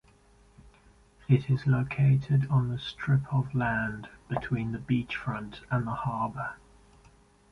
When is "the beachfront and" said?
4.71-5.85